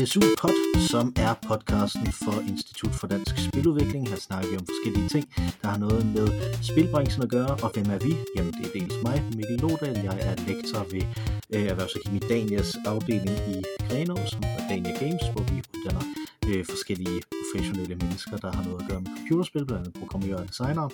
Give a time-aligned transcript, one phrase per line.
[0.00, 0.56] DSU Pod,
[0.88, 4.08] som er podcasten for Institut for Dansk Spiludvikling.
[4.08, 5.26] Her snakker vi om forskellige ting,
[5.62, 6.28] der har noget med
[6.62, 7.52] spilbranchen at gøre.
[7.64, 8.12] Og hvem er vi?
[8.36, 9.96] Jamen det er dels mig, Mikkel Lodal.
[10.08, 11.04] Jeg er lektor ved
[11.54, 13.56] øh, Erhvervsakademi Danias afdeling i
[13.88, 16.04] Grenå, som er Dania Games, hvor vi uddanner
[16.48, 20.48] øh, forskellige professionelle mennesker, der har noget at gøre med computerspil, blandt andet programmerere og
[20.48, 20.90] designere.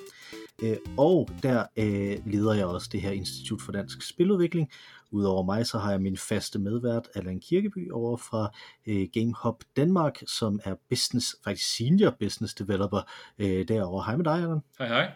[0.62, 4.68] Øh, og der øh, leder jeg også det her Institut for Dansk Spiludvikling.
[5.10, 8.50] Udover mig, så har jeg min faste medvært, Allan Kirkeby, over fra
[8.86, 13.00] øh, GameHop Danmark, som er business, faktisk senior business developer
[13.38, 14.04] øh, derovre.
[14.04, 14.60] Hej med dig, Allan.
[14.78, 15.12] Hej hej.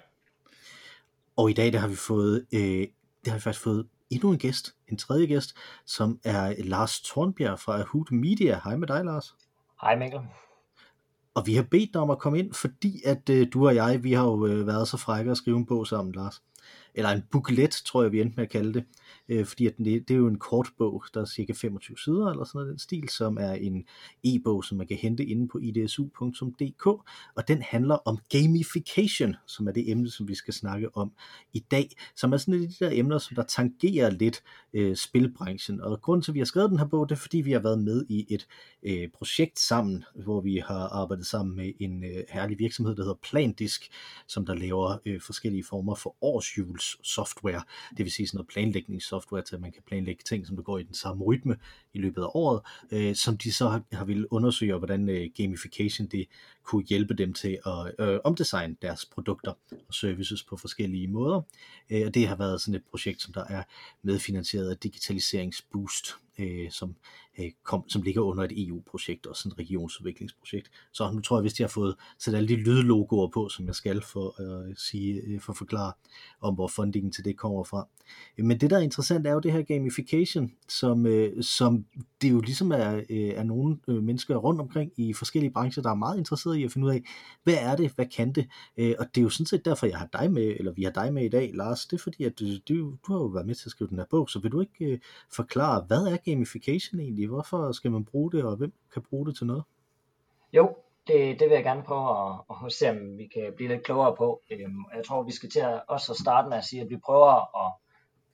[1.36, 4.38] Og i dag, der har vi fået, øh, det har vi faktisk fået endnu en
[4.38, 8.60] gæst, en tredje gæst, som er Lars Tornbjerg fra Ahoot Media.
[8.64, 9.34] Hej med dig, Lars.
[9.82, 10.20] Hej Mikkel.
[11.34, 14.04] Og vi har bedt dig om at komme ind, fordi at øh, du og jeg,
[14.04, 16.42] vi har jo øh, været så frække at skrive en bog sammen, Lars.
[16.94, 18.84] Eller en booklet, tror jeg, vi endte med at kalde det.
[19.28, 22.30] Øh, fordi at det, det er jo en kort bog, der er cirka 25 sider
[22.30, 23.84] eller sådan noget den stil, som er en
[24.24, 26.86] e-bog, som man kan hente inde på idsu.dk,
[27.34, 31.12] og den handler om gamification, som er det emne, som vi skal snakke om
[31.52, 34.42] i dag, som er sådan et af de der emner, som der tangerer lidt
[34.74, 37.38] øh, spilbranchen, og grunden til, at vi har skrevet den her bog, det er, fordi
[37.38, 38.46] vi har været med i et
[38.82, 43.18] øh, projekt sammen, hvor vi har arbejdet sammen med en øh, herlig virksomhed, der hedder
[43.22, 43.88] Plandisk,
[44.26, 49.42] som der laver øh, forskellige former for årsjul software, det vil sige sådan noget planlægningssoftware,
[49.42, 51.56] til, at man kan planlægge ting, som der går i den samme rytme
[51.94, 56.06] i løbet af året, øh, som de så har, har ville undersøge, hvordan øh, gamification
[56.06, 56.26] det
[56.62, 59.52] kunne hjælpe dem til at øh, omdesigne deres produkter
[59.88, 61.42] og services på forskellige måder.
[61.90, 63.62] Øh, og det har været sådan et projekt, som der er
[64.02, 66.94] medfinansieret af Digitaliseringsboost, øh, som,
[67.38, 70.70] øh, kom, som ligger under et EU-projekt og sådan et regionsudviklingsprojekt.
[70.92, 73.74] Så nu tror jeg, hvis de har fået sat alle de lydlogoer på, som jeg
[73.74, 75.92] skal for at øh, sige, øh, for at forklare
[76.40, 77.88] om, hvor fundingen til det kommer fra.
[78.38, 81.84] Øh, men det, der er interessant, er jo det her gamification, som, øh, som
[82.22, 85.90] det jo ligesom er, øh, er nogle øh, mennesker rundt omkring i forskellige brancher, der
[85.90, 87.02] er meget interesserede i at finde ud af,
[87.42, 88.48] hvad er det, hvad kan det?
[88.76, 90.90] Øh, og det er jo sådan set derfor, jeg har dig med, eller vi har
[90.90, 91.86] dig med i dag, Lars.
[91.86, 93.98] Det er fordi, at øh, du, du, har jo været med til at skrive den
[93.98, 94.98] her bog, så vil du ikke øh,
[95.36, 97.28] forklare, hvad er gamification egentlig?
[97.28, 99.62] Hvorfor skal man bruge det, og hvem kan bruge det til noget?
[100.52, 100.76] Jo,
[101.06, 104.16] det, det vil jeg gerne prøve at, at se, om vi kan blive lidt klogere
[104.16, 104.42] på.
[104.50, 107.66] Øhm, jeg tror, vi skal til at også starte med at sige, at vi prøver
[107.66, 107.72] at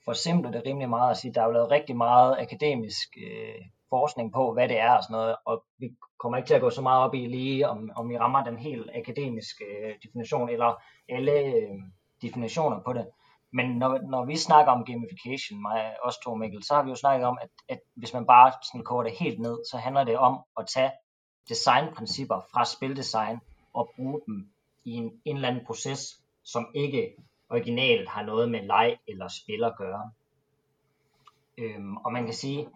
[0.04, 3.62] forsimple det rimelig meget og sige, at der er jo lavet rigtig meget akademisk øh,
[3.90, 5.86] forskning på, hvad det er og sådan noget, og vi
[6.18, 8.58] kommer ikke til at gå så meget op i lige, om, om vi rammer den
[8.58, 11.78] helt akademiske øh, definition, eller alle øh,
[12.22, 13.06] definitioner på det.
[13.52, 16.96] Men når, når vi snakker om gamification, mig også to Mikkel, så har vi jo
[16.96, 20.18] snakket om, at, at hvis man bare sådan koger det helt ned, så handler det
[20.18, 20.90] om at tage
[21.48, 23.38] designprincipper fra spildesign
[23.74, 24.50] og bruge dem
[24.84, 26.00] i en, en eller anden proces,
[26.44, 27.16] som ikke
[27.50, 30.10] originalt har noget med leg eller spil at gøre.
[31.58, 32.68] Øhm, og man kan sige,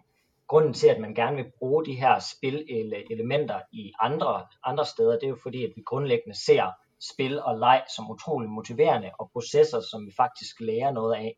[0.51, 5.23] grunden til, at man gerne vil bruge de her spil-elementer i andre, andre steder, det
[5.23, 6.71] er jo fordi, at vi grundlæggende ser
[7.13, 11.37] spil og leg som utrolig motiverende og processer, som vi faktisk lærer noget af.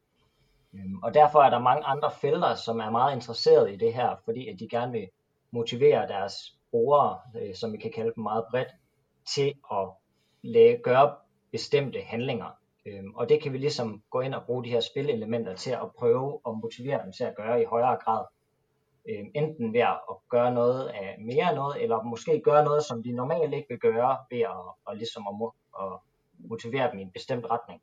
[0.73, 4.15] Øhm, og derfor er der mange andre felter, som er meget interesserede i det her,
[4.25, 5.07] fordi at de gerne vil
[5.51, 6.33] motivere deres
[6.71, 8.69] brugere, øh, som vi kan kalde dem meget bredt,
[9.35, 9.87] til at
[10.83, 11.15] gøre
[11.51, 12.57] bestemte handlinger.
[12.85, 15.91] Øhm, og det kan vi ligesom gå ind og bruge de her spilelementer til at
[15.99, 18.25] prøve at motivere dem til at gøre i højere grad
[19.09, 19.99] øh, enten ved at
[20.29, 24.17] gøre noget af mere noget, eller måske gøre noget, som de normalt ikke vil gøre,
[24.31, 25.91] ved at, og ligesom at, at
[26.49, 27.81] motivere dem i en bestemt retning.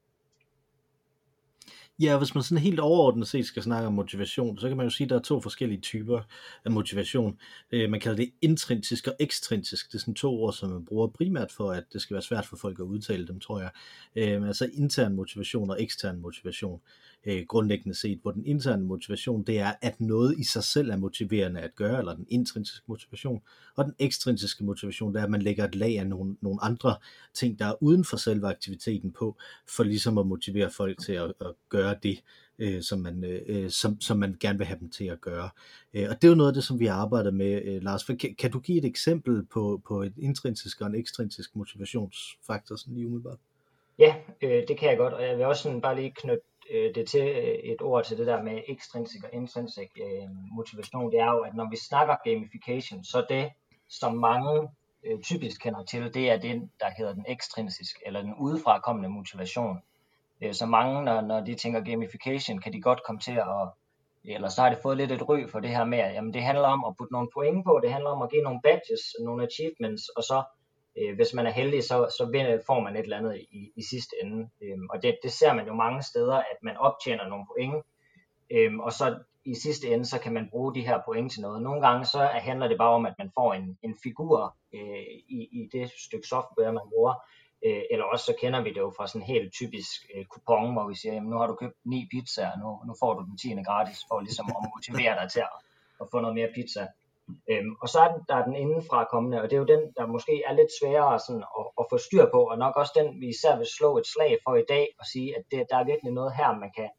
[2.01, 4.91] Ja, hvis man sådan helt overordnet set skal snakke om motivation, så kan man jo
[4.91, 6.21] sige, at der er to forskellige typer
[6.65, 7.39] af motivation.
[7.73, 9.87] Øh, man kalder det intrinsisk og ekstrinsisk.
[9.87, 12.47] Det er sådan to ord, som man bruger primært for, at det skal være svært
[12.47, 13.71] for folk at udtale dem, tror jeg.
[14.17, 16.81] Øh, altså intern motivation og ekstern motivation
[17.27, 20.97] øh, grundlæggende set, hvor den interne motivation, det er, at noget i sig selv er
[20.97, 23.43] motiverende at gøre, eller den intrinsiske motivation,
[23.77, 26.97] og den ekstrinsiske motivation, det er, at man lægger et lag af nogle, nogle andre
[27.35, 29.37] ting, der er uden for selve aktiviteten på,
[29.69, 32.23] for ligesom at motivere folk til at, at gøre det,
[32.59, 35.51] øh, som, man, øh, som, som man gerne vil have dem til at gøre.
[35.95, 38.05] Øh, og det er jo noget af det, som vi arbejder med, øh, Lars.
[38.05, 42.95] Kan, kan du give et eksempel på, på et intrinsisk og en ekstrinsisk motivationsfaktor, sådan
[42.95, 43.39] lige umiddelbart?
[43.99, 46.95] Ja, øh, det kan jeg godt, og jeg vil også sådan bare lige knytte øh,
[46.95, 51.21] det til øh, et ord til det der med ekstrinsisk og intrinsisk øh, motivation, det
[51.21, 53.51] er jo, at når vi snakker gamification, så det,
[53.89, 54.69] som mange
[55.05, 59.83] øh, typisk kender til, det er det, der hedder den ekstrinsisk, eller den udefrakommende motivation.
[60.43, 63.69] Øh, så mange, når, når de tænker gamification, kan de godt komme til at,
[64.25, 66.43] eller så har det fået lidt et ry for det her med, at jamen, det
[66.43, 69.43] handler om at putte nogle point på, det handler om at give nogle badges, nogle
[69.45, 70.43] achievements, og så
[70.99, 73.83] øh, hvis man er heldig, så, så vinder, får man et eller andet i, i
[73.91, 74.49] sidste ende.
[74.63, 77.85] Øhm, og det, det ser man jo mange steder, at man optjener nogle point,
[78.51, 81.63] øhm, og så i sidste ende, så kan man bruge de her point til noget.
[81.63, 85.49] Nogle gange så handler det bare om, at man får en, en figur øh, i,
[85.53, 87.15] i det stykke software, man bruger,
[87.67, 90.73] øh, eller også så kender vi det jo fra sådan en helt typisk øh, kupon,
[90.73, 93.39] hvor vi siger, jamen nu har du købt ni pizzaer, nu, nu får du den
[93.39, 95.55] tiende gratis, for ligesom at motivere dig til at,
[96.01, 96.87] at få noget mere pizza.
[97.51, 99.83] Øhm, og så er den, der er den indenfra kommende, og det er jo den,
[99.97, 103.21] der måske er lidt sværere sådan at, at få styr på, og nok også den,
[103.21, 105.85] vi især vil slå et slag for i dag, og sige, at det, der er
[105.85, 106.91] virkelig noget her, man kan,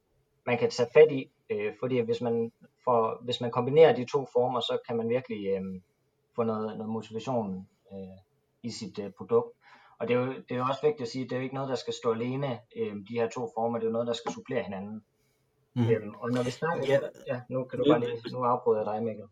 [0.45, 2.51] man kan tage fat i, øh, fordi hvis man,
[2.83, 5.61] for, hvis man kombinerer de to former, så kan man virkelig øh,
[6.35, 8.17] få noget, noget motivation øh,
[8.63, 9.51] i sit øh, produkt.
[9.99, 11.43] Og det er, jo, det er jo også vigtigt at sige, at det er jo
[11.43, 14.07] ikke noget, der skal stå alene, øh, de her to former, det er jo noget,
[14.07, 15.03] der skal supplere hinanden.
[15.75, 15.89] Mm.
[15.89, 18.93] Øhm, og når vi snakker, ja, ja nu kan du bare lige, nu afbryder jeg
[18.93, 19.25] dig, Mikkel.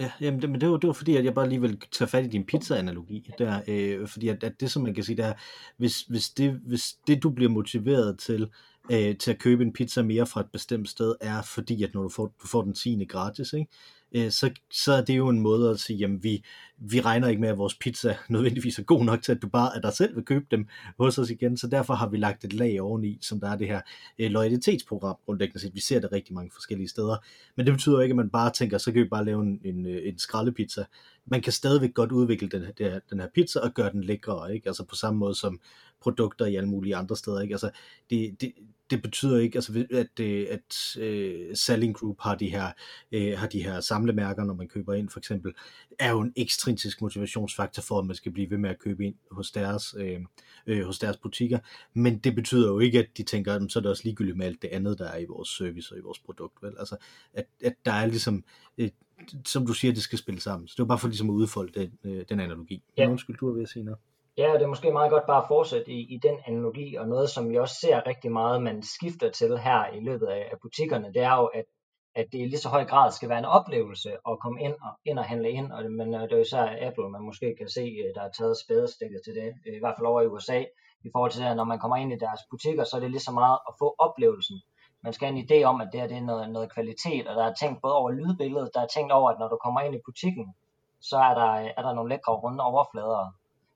[0.00, 2.08] Ja, jamen det, men det var, det var fordi, at jeg bare lige ville tage
[2.08, 5.24] fat i din pizza-analogi der, øh, fordi at, at det, som man kan sige, det
[5.24, 5.34] er,
[5.76, 8.48] hvis, hvis, det, hvis det, du bliver motiveret til,
[8.92, 12.02] øh, til at købe en pizza mere fra et bestemt sted, er fordi, at når
[12.02, 13.04] du får, du får den 10.
[13.08, 13.66] gratis, ikke?
[14.14, 16.44] Øh, så, så er det jo en måde at sige, jamen vi,
[16.90, 19.76] vi regner ikke med, at vores pizza nødvendigvis er god nok til, at du bare
[19.76, 20.66] at dig selv vil købe dem
[20.98, 23.66] hos os igen, så derfor har vi lagt et lag oveni, som der er det
[23.66, 23.80] her
[24.18, 25.66] øh, loyalitetsprogram grundlæggende set.
[25.66, 27.16] Altså, vi ser det rigtig mange forskellige steder,
[27.56, 29.86] men det betyder ikke, at man bare tænker, så kan vi bare lave en, en,
[29.86, 30.84] øh, en skraldepizza.
[31.26, 34.66] Man kan stadigvæk godt udvikle den her, den her pizza og gøre den lækre, ikke?
[34.66, 35.60] Altså på samme måde som
[36.00, 37.54] produkter i alle mulige andre steder, ikke?
[37.54, 37.70] Altså
[38.10, 38.52] det, det,
[38.92, 42.72] det betyder ikke, altså, at, øh, at uh, Selling Group har de her,
[43.16, 45.52] uh, har de her samlemærker, når man køber ind for eksempel,
[45.98, 46.32] er jo en
[46.72, 50.74] ekstrinsisk motivationsfaktor for, at man skal blive ved med at købe ind hos deres, uh,
[50.76, 51.58] uh, hos deres butikker.
[51.94, 54.46] Men det betyder jo ikke, at de tænker, at så er det også ligegyldigt med
[54.46, 56.62] alt det andet, der er i vores service og i vores produkt.
[56.62, 56.74] Vel?
[56.78, 56.96] Altså,
[57.34, 58.44] at, at der er ligesom,
[58.78, 58.88] uh,
[59.44, 60.68] som du siger, det skal spille sammen.
[60.68, 62.82] Så det var bare for ligesom at udfolde den, uh, den analogi.
[62.98, 63.10] Ja.
[63.10, 63.98] Undskyld, du har ved at sige noget.
[64.38, 67.08] Ja, og det er måske meget godt bare at fortsætte i, i den analogi, og
[67.08, 70.58] noget, som vi også ser rigtig meget, man skifter til her i løbet af, af
[70.62, 71.64] butikkerne, det er jo, at,
[72.14, 74.92] at det i lige så høj grad skal være en oplevelse at komme ind og,
[75.04, 77.68] ind og handle ind, og, men øh, det er jo især Apple, man måske kan
[77.68, 80.60] se, øh, der er taget spædestikket til det, øh, i hvert fald over i USA,
[81.04, 83.28] i forhold til at når man kommer ind i deres butikker, så er det lige
[83.28, 84.58] så meget at få oplevelsen.
[85.02, 87.34] Man skal have en idé om, at det her det er noget, noget kvalitet, og
[87.36, 89.94] der er tænkt både over lydbilledet, der er tænkt over, at når du kommer ind
[89.94, 90.54] i butikken,
[91.00, 93.32] så er der, er der nogle lækre runde overflader,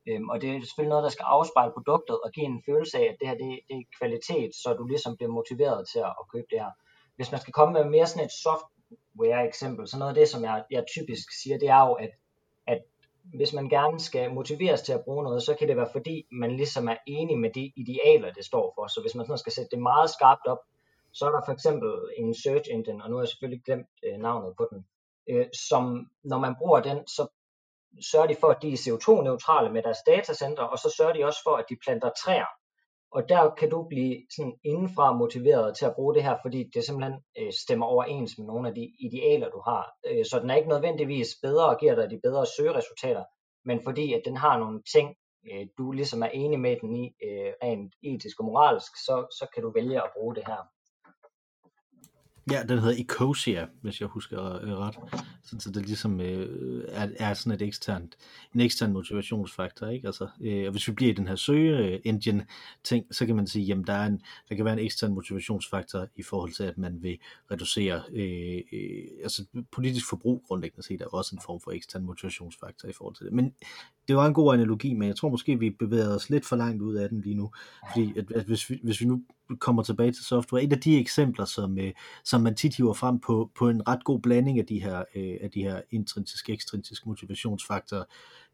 [0.08, 3.06] Øhm, og det er selvfølgelig noget, der skal afspejle produktet og give en følelse af,
[3.12, 6.24] at det her det, det er kvalitet, så du ligesom bliver motiveret til at, at
[6.32, 6.72] købe det her.
[7.16, 10.44] Hvis man skal komme med mere sådan et software eksempel, så noget af det, som
[10.44, 12.10] jeg, jeg typisk siger, det er jo, at,
[12.66, 12.82] at
[13.34, 16.56] hvis man gerne skal motiveres til at bruge noget, så kan det være fordi, man
[16.56, 18.86] ligesom er enig med de idealer, det står for.
[18.86, 20.58] Så hvis man sådan skal sætte det meget skarpt op,
[21.12, 24.18] så er der for eksempel en search engine, og nu har jeg selvfølgelig glemt øh,
[24.18, 24.86] navnet på den,
[25.30, 27.26] øh, som når man bruger den, så
[28.10, 31.40] sørger de for, at de er CO2-neutrale med deres datacenter, og så sørger de også
[31.42, 32.50] for, at de planter træer.
[33.16, 36.84] Og der kan du blive sådan indenfra motiveret til at bruge det her, fordi det
[36.84, 39.84] simpelthen øh, stemmer overens med nogle af de idealer, du har.
[40.06, 43.24] Øh, så den er ikke nødvendigvis bedre og giver dig de bedre søgeresultater,
[43.64, 45.08] men fordi at den har nogle ting,
[45.50, 49.46] øh, du ligesom er enig med den i, øh, rent etisk og moralsk, så, så
[49.54, 50.62] kan du vælge at bruge det her.
[52.50, 54.94] Ja, den hedder Ecosia, hvis jeg husker øh, ret.
[55.42, 58.16] Sådan, så det ligesom øh, er, er sådan et eksternt,
[58.54, 59.86] en ekstern motivationsfaktor.
[59.86, 60.06] Ikke?
[60.06, 62.46] Altså, øh, og hvis vi bliver i den her søge-engine
[62.84, 66.06] ting, så kan man sige, jamen der, er en, der kan være en ekstern motivationsfaktor
[66.16, 67.18] i forhold til, at man vil
[67.50, 72.88] reducere øh, øh, altså politisk forbrug grundlæggende set er også en form for ekstern motivationsfaktor
[72.88, 73.32] i forhold til det.
[73.32, 73.54] Men
[74.08, 76.82] det var en god analogi, men jeg tror måske, vi bevæger os lidt for langt
[76.82, 77.50] ud af den lige nu.
[77.92, 79.22] Fordi at, at hvis, vi, hvis vi nu
[79.58, 81.92] kommer tilbage til software, et af de eksempler, som, øh,
[82.24, 85.36] som man tit hiver frem på, på en ret god blanding af de her, øh,
[85.40, 88.04] af de her intrinsiske ekstrinsiske motivationsfaktorer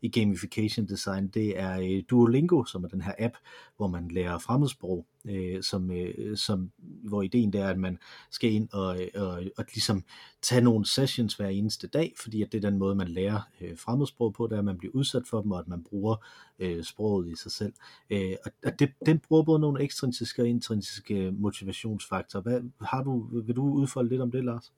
[0.03, 3.35] i gamification design, det er øh, Duolingo, som er den her app,
[3.77, 7.99] hvor man lærer fremmedsprog, øh, som, øh, som, hvor ideen der er, at man
[8.31, 10.05] skal ind og, øh, og, og ligesom
[10.43, 13.79] tage nogle sessions hver eneste dag, fordi at det er den måde, man lærer øh,
[13.79, 16.17] fremmedsprog på, det er, at man bliver udsat for dem, og at man bruger
[16.59, 17.73] øh, sproget i sig selv.
[18.11, 22.43] Øh, og det, den bruger både nogle ekstrinsiske og intrinsiske motivationsfaktorer.
[22.43, 24.73] Hvad, har du, vil du udfolde lidt om det, Lars?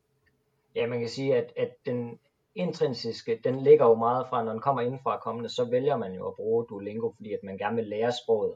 [0.77, 2.19] Ja, man kan sige, at, at den
[2.55, 6.29] intrinsiske, den ligger jo meget fra, når den kommer indenfra kommende, så vælger man jo
[6.29, 8.55] at bruge Duolingo, fordi at man gerne vil lære sproget.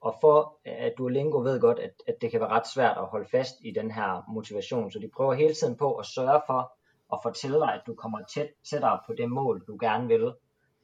[0.00, 3.28] Og for at Duolingo ved godt, at, at det kan være ret svært at holde
[3.30, 6.72] fast i den her motivation, så de prøver hele tiden på at sørge for
[7.12, 10.32] at fortælle dig, at du kommer tæt, tættere på det mål, du gerne vil,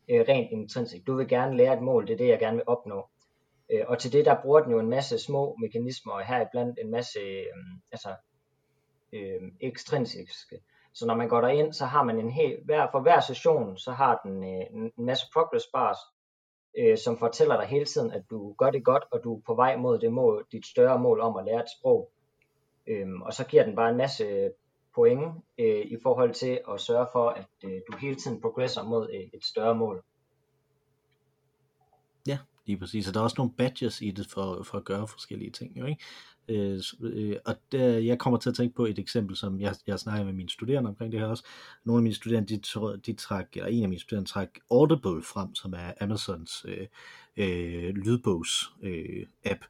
[0.09, 1.07] øh, rent intrinsisk.
[1.07, 3.09] Du vil gerne lære et mål, det er det, jeg gerne vil opnå.
[3.73, 6.90] Øh, og til det, der bruger den jo en masse små mekanismer, og heriblandt en
[6.90, 7.47] masse øh,
[7.93, 8.14] altså,
[9.12, 10.61] øh, ekstrinsiske.
[10.92, 13.92] Så når man går derind, så har man en hel, hver, for hver session, så
[13.92, 14.66] har den øh,
[14.99, 15.99] en masse progress bars,
[16.78, 19.54] øh, som fortæller dig hele tiden, at du gør det godt, og du er på
[19.54, 22.11] vej mod det mål, dit større mål om at lære et sprog.
[22.87, 24.50] Øhm, og så giver den bare en masse øh,
[24.94, 29.09] point øh, i forhold til at sørge for, at øh, du hele tiden progresser mod
[29.12, 30.04] øh, et større mål.
[32.26, 33.09] Ja, lige præcis.
[33.09, 35.87] Og der er også nogle badges i det for, for at gøre forskellige ting, jo
[35.87, 36.04] ikke?
[36.50, 39.99] Øh, øh, og der, jeg kommer til at tænke på et eksempel, som jeg, jeg
[39.99, 41.45] snakker med mine studerende omkring det her også.
[41.85, 45.54] Nogle af mine studerende, de, de træk, eller en af mine studerende træk Audible frem,
[45.54, 46.87] som er Amazons øh,
[47.37, 49.64] øh, lydbogs øh, app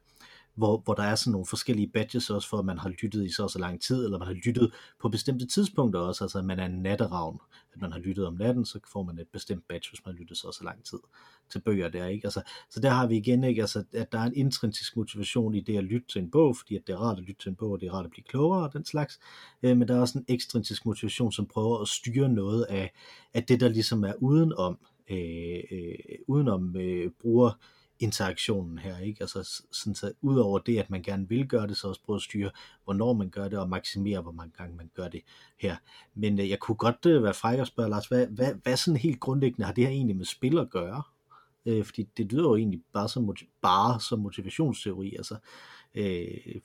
[0.61, 3.29] hvor, hvor der er sådan nogle forskellige badges også for, at man har lyttet i
[3.29, 6.45] så og så lang tid, eller man har lyttet på bestemte tidspunkter også, altså at
[6.45, 7.39] man er en natteravn,
[7.73, 10.19] at man har lyttet om natten, så får man et bestemt badge, hvis man har
[10.19, 10.99] lyttet så og så lang tid
[11.49, 12.25] til bøger der, ikke?
[12.25, 13.61] Altså, så der har vi igen, ikke?
[13.61, 16.75] Altså, at der er en intrinsisk motivation i det at lytte til en bog, fordi
[16.75, 18.23] at det er rart at lytte til en bog, og det er rart at blive
[18.23, 19.19] klogere og den slags,
[19.63, 22.91] øh, men der er også en ekstrinsisk motivation, som prøver at styre noget af,
[23.33, 25.95] af det, der ligesom er udenom, øh, øh,
[26.27, 27.51] udenom øh, bruger
[28.01, 29.21] interaktionen her, ikke?
[29.21, 32.21] Altså sådan så udover det, at man gerne vil gøre det, så også prøve at
[32.21, 32.51] styre,
[32.83, 35.21] hvornår man gør det, og maksimere, hvor mange gange man gør det
[35.59, 35.75] her.
[36.15, 38.97] Men øh, jeg kunne godt øh, være fræk og spørge, Lars, hvad, hvad, hvad sådan
[38.97, 41.03] helt grundlæggende har det her egentlig med spil at gøre?
[41.65, 45.35] Øh, fordi det lyder jo egentlig bare som, bare som motivationsteori, altså
[45.95, 46.61] øh,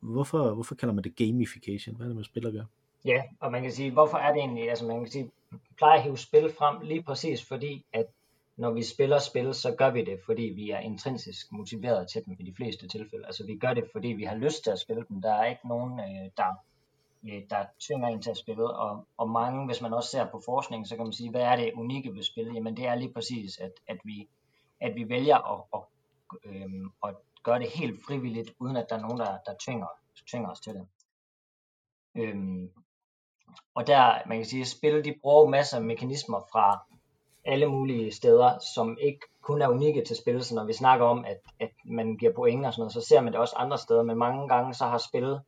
[0.00, 1.96] hvorfor, hvorfor kalder man det gamification?
[1.96, 2.66] Hvad er det med spil at gøre?
[3.04, 5.30] Ja, og man kan sige, hvorfor er det egentlig, altså man kan sige,
[5.76, 8.06] plejer at hive spil frem lige præcis fordi, at
[8.58, 12.36] når vi spiller spil, så gør vi det, fordi vi er intrinsisk motiveret til dem
[12.40, 13.26] i de fleste tilfælde.
[13.26, 15.22] Altså vi gør det, fordi vi har lyst til at spille dem.
[15.22, 16.54] Der er ikke nogen, øh, der,
[17.28, 18.70] øh, der tvinger en til at spille.
[18.70, 21.56] Og, og mange, hvis man også ser på forskning, så kan man sige, hvad er
[21.56, 22.54] det unikke ved spil?
[22.54, 24.28] Jamen det er lige præcis, at, at, vi,
[24.80, 25.82] at vi vælger at, at,
[26.44, 29.86] øh, at gøre det helt frivilligt, uden at der er nogen, der, der tvinger,
[30.30, 30.86] tvinger os til det.
[32.14, 32.70] Øhm,
[33.74, 36.84] og der, man kan sige, at spil, de bruger masser af mekanismer fra
[37.48, 40.44] alle mulige steder, som ikke kun er unikke til spil.
[40.44, 43.20] Så når vi snakker om, at, at man giver point og sådan noget, så ser
[43.20, 44.02] man det også andre steder.
[44.02, 45.38] Men mange gange så har spil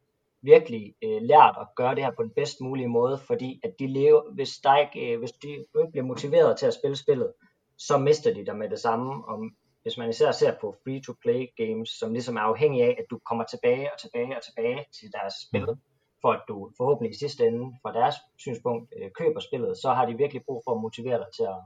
[0.43, 3.87] virkelig øh, lært at gøre det her på den bedst mulige måde, fordi at de
[3.87, 7.33] lever, hvis, der ikke, øh, hvis de ikke bliver motiveret til at spille spillet,
[7.79, 9.29] så mister de der med det samme.
[9.29, 9.51] Og
[9.83, 13.45] hvis man især ser på free-to-play games, som ligesom er afhængige af, at du kommer
[13.45, 15.81] tilbage og tilbage og tilbage til deres spil, mm
[16.23, 20.07] for at du forhåbentlig i sidste ende, fra deres synspunkt, øh, køber spillet, så har
[20.07, 21.61] de virkelig brug for at motivere dig til at,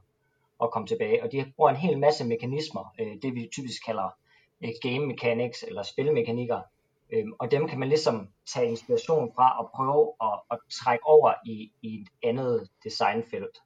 [0.64, 1.22] at komme tilbage.
[1.22, 4.16] Og de bruger en hel masse mekanismer, øh, det vi typisk kalder
[4.64, 6.60] øh, game mechanics eller spilmekanikker.
[7.12, 11.34] Øh, og dem kan man ligesom tage inspiration fra og prøve at, at trække over
[11.46, 13.58] i, i et andet designfelt.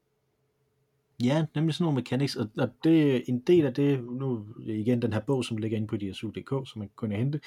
[1.22, 5.02] Ja, nemlig sådan nogle mechanics, og, og det er en del af det, nu igen
[5.02, 7.40] den her bog, som ligger inde på DSU.dk, som man kan kunne hente,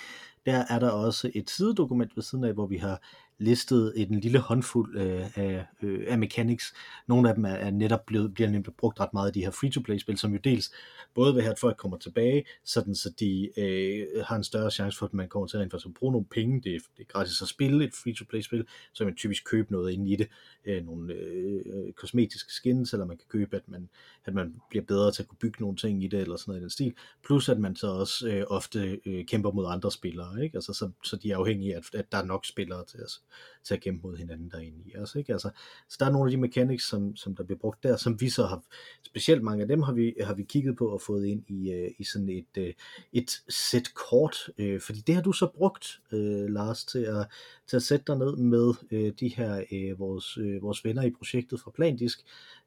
[0.46, 3.02] der er der også et sidedokument ved siden af, hvor vi har
[3.42, 6.74] listet en lille håndfuld øh, af, øh, af mechanics.
[7.08, 9.52] Nogle af dem er, er netop blevet, bliver nemlig brugt ret meget i de her
[9.52, 10.72] free-to-play-spil, som jo dels
[11.14, 14.98] både vil have, at folk kommer tilbage, sådan så de øh, har en større chance
[14.98, 16.62] for, at man kommer til at, at bruge nogle penge.
[16.62, 20.10] Det er, det er gratis at spille et free-to-play-spil, så man typisk købe noget ind
[20.10, 20.28] i det.
[20.66, 23.90] Øh, nogle øh, kosmetiske skins, eller man kan købe, at man,
[24.26, 26.60] at man bliver bedre til at kunne bygge nogle ting i det, eller sådan noget
[26.60, 26.94] i den stil.
[27.26, 30.58] Plus at man så også øh, ofte øh, kæmper mod andre spillere, ikke?
[30.58, 33.22] Altså, så, så de er afhængige af, at, at der er nok spillere til os
[33.64, 35.16] til at kæmpe mod hinanden derinde i os.
[35.16, 35.34] Ikke?
[35.34, 35.50] Altså,
[35.90, 38.30] så der er nogle af de mechanics, som, som der bliver brugt der, som vi
[38.30, 38.64] så har,
[39.04, 41.92] specielt mange af dem har vi, har vi kigget på og fået ind i, øh,
[41.98, 42.74] i sådan et, øh,
[43.14, 47.28] et sæt kort, øh, fordi det har du så brugt, øh, Lars, til at,
[47.68, 51.12] til at sætte dig ned med øh, de her øh, vores, øh, vores venner i
[51.12, 52.20] projektet fra Plandisk,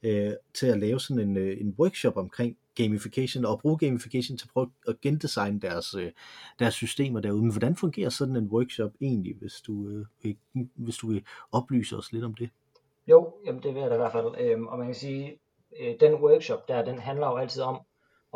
[0.02, 4.46] øh, til at lave sådan en, øh, en workshop omkring gamification og bruge gamification til
[4.46, 6.12] at prøve at gendesigne deres, øh,
[6.58, 7.42] deres systemer derude.
[7.42, 9.88] Men hvordan fungerer sådan en workshop egentlig, hvis du,
[10.24, 10.34] øh,
[10.74, 12.50] hvis du vil oplyse os lidt om det?
[13.06, 14.34] Jo, jamen det vil jeg da i hvert fald.
[14.40, 15.38] Øhm, og man kan sige,
[15.80, 17.80] øh, den workshop der, den handler jo altid om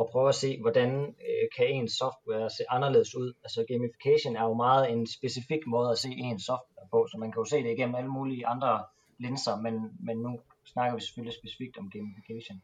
[0.01, 3.33] at prøve at se, hvordan øh, kan ens software se anderledes ud.
[3.45, 7.33] Altså gamification er jo meget en specifik måde at se ens software på, så man
[7.33, 8.85] kan jo se det igennem alle mulige andre
[9.19, 12.63] linser, men, men nu snakker vi selvfølgelig specifikt om gamification.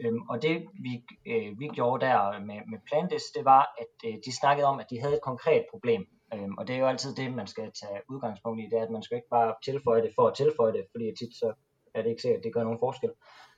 [0.00, 4.14] Øhm, og det vi, øh, vi gjorde der med, med Plantis, det var, at øh,
[4.24, 6.06] de snakkede om, at de havde et konkret problem.
[6.34, 8.90] Øhm, og det er jo altid det, man skal tage udgangspunkt i, det er, at
[8.90, 11.52] man skal ikke bare tilføje det for at tilføje det, fordi tit så
[11.94, 13.10] er det ikke sikkert, at det gør nogen forskel.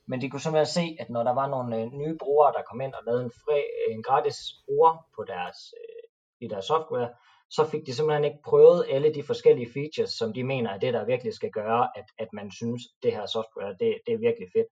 [0.06, 2.80] Men de kunne simpelthen se, at når der var nogle øh, nye brugere, der kom
[2.80, 6.02] ind og lavede en, fri, en gratis bruger på deres, øh,
[6.40, 7.10] i deres software,
[7.50, 10.94] så fik de simpelthen ikke prøvet alle de forskellige features, som de mener er det,
[10.94, 14.48] der virkelig skal gøre, at, at man synes, det her software, det, det er virkelig
[14.52, 14.68] fedt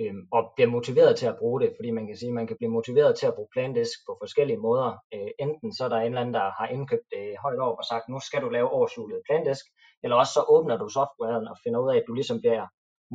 [0.00, 2.56] øh, og bliver motiveret til at bruge det, fordi man kan sige, at man kan
[2.56, 4.90] blive motiveret til at bruge Plandisk på forskellige måder.
[5.14, 7.84] Øh, enten så er der en eller anden, der har indkøbt det højt over og
[7.84, 9.64] sagt, nu skal du lave årshjulet Plandisk,
[10.02, 12.66] eller også så åbner du softwaren og finder ud af, at du ligesom bliver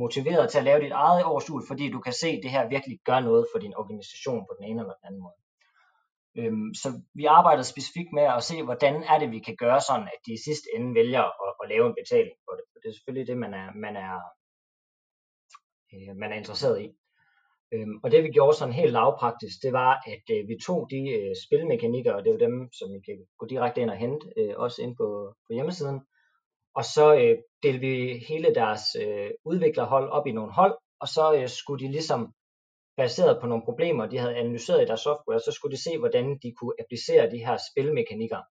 [0.04, 2.98] motiveret til at lave dit eget årshjul, fordi du kan se, at det her virkelig
[3.04, 5.38] gør noget for din organisation på den ene eller den anden måde.
[6.40, 6.88] Øhm, så
[7.20, 10.32] vi arbejder specifikt med at se, hvordan er det, vi kan gøre sådan, at de
[10.34, 12.64] i sidste ende vælger at, at lave en betaling for det.
[12.70, 14.14] For det er selvfølgelig det, man er, man er,
[15.94, 16.88] øh, man er interesseret i.
[17.72, 21.10] Øhm, og det vi gjorde sådan helt lavpraktisk, det var, at øh, vi tog de
[21.10, 24.26] øh, spilmekanikker, og det er jo dem, som I kan gå direkte ind og hente,
[24.36, 26.00] øh, også ind på, på hjemmesiden,
[26.74, 31.34] og så øh, delte vi hele deres øh, udviklerhold op i nogle hold, og så
[31.34, 32.32] øh, skulle de ligesom,
[32.98, 36.38] baseret på nogle problemer, de havde analyseret i deres software, så skulle de se, hvordan
[36.42, 38.42] de kunne applicere de her spilmekanikker,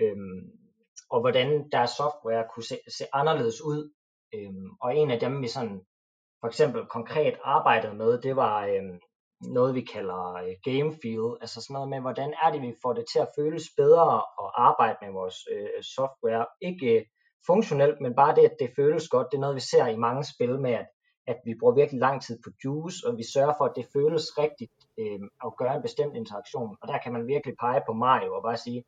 [0.00, 0.40] øhm,
[1.10, 3.92] og hvordan deres software kunne se, se anderledes ud.
[4.34, 5.80] Øhm, og en af dem, vi sådan
[6.40, 8.82] for eksempel konkret arbejdede med, det var øh,
[9.40, 12.92] noget, vi kalder øh, game feel, altså sådan noget med, hvordan er det, vi får
[12.92, 16.46] det til at føles bedre at arbejde med vores øh, software.
[16.60, 17.04] Ikke øh,
[17.46, 19.26] funktionelt, men bare det, at det føles godt.
[19.30, 20.86] Det er noget, vi ser i mange spil med, at,
[21.26, 24.38] at vi bruger virkelig lang tid på juice, og vi sørger for, at det føles
[24.38, 26.76] rigtigt øh, at gøre en bestemt interaktion.
[26.80, 28.84] Og der kan man virkelig pege på Mario og bare sige,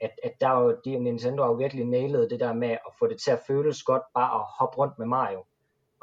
[0.00, 2.92] at, at der er jo, de, Nintendo har jo virkelig nailet det der med at
[2.98, 5.44] få det til at føles godt bare at hoppe rundt med Mario.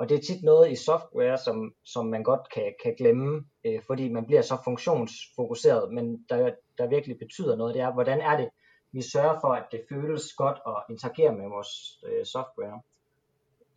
[0.04, 3.82] Og det er tit noget i software, som, som man godt kan, kan glemme, øh,
[3.88, 8.38] fordi man bliver så funktionsfokuseret, men der, der virkelig betyder noget, det er, hvordan er
[8.38, 8.50] det,
[8.92, 11.72] vi sørger for, at det føles godt at interagere med vores
[12.08, 12.82] øh, software.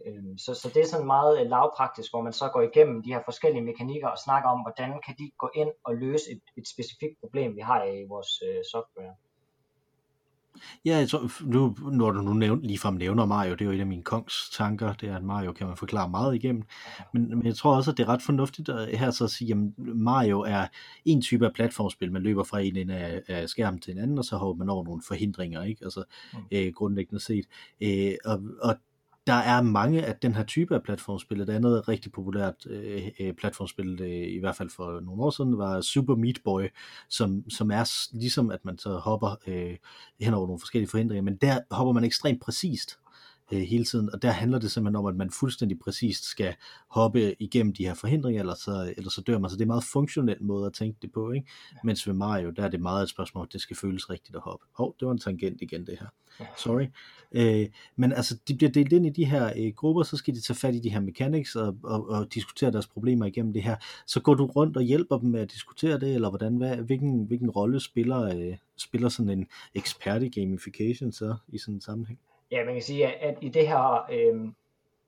[0.06, 3.12] Øh, så, så det er sådan meget øh, lavpraktisk, hvor man så går igennem de
[3.14, 6.68] her forskellige mekanikker og snakker om, hvordan kan de gå ind og løse et, et
[6.68, 9.14] specifikt problem, vi har i vores øh, software.
[10.84, 13.80] Ja, jeg tror, nu, når du nu nævner, ligefrem nævner Mario, det er jo en
[13.80, 16.62] af mine kongs tanker, det er, at Mario kan man forklare meget igennem.
[17.12, 19.52] Men, men jeg tror også, at det er ret fornuftigt at her så at sige,
[19.52, 19.58] at
[19.96, 20.66] Mario er
[21.04, 24.18] en type af platformspil, man løber fra en ende af, af skærmen til en anden,
[24.18, 25.84] og så hopper man over nogle forhindringer, ikke?
[25.84, 26.38] Altså mm.
[26.52, 27.46] øh, grundlæggende set.
[27.80, 28.76] Øh, og, og
[29.26, 31.40] der er mange af den her type af platformspil.
[31.40, 35.30] Et er noget rigtig populært øh, øh, platformspil, øh, i hvert fald for nogle år
[35.30, 36.62] siden, var Super Meat Boy,
[37.08, 39.76] som, som er ligesom, at man så hopper øh,
[40.20, 42.98] hen over nogle forskellige forhindringer, men der hopper man ekstremt præcist
[43.52, 46.54] øh, hele tiden, og der handler det simpelthen om, at man fuldstændig præcist skal
[46.88, 49.50] hoppe igennem de her forhindringer, eller så, eller så dør man.
[49.50, 51.48] Så det er en meget funktionel måde at tænke det på, ikke?
[51.84, 54.42] Mens ved Mario, der er det meget et spørgsmål, at det skal føles rigtigt at
[54.42, 54.66] hoppe.
[54.72, 56.06] Hov, oh, det var en tangent igen det her.
[56.56, 56.86] Sorry.
[57.32, 60.40] Øh, men altså, de bliver delt ind i de her øh, grupper, så skal de
[60.40, 63.76] tage fat i de her mechanics og, og, og diskutere deres problemer igennem det her.
[64.06, 67.24] Så går du rundt og hjælper dem med at diskutere det, eller hvordan, hvad, hvilken,
[67.24, 72.18] hvilken rolle spiller, øh, spiller sådan en ekspert i gamification så i sådan en sammenhæng?
[72.50, 74.52] Ja, man kan sige, at, at i det her øh,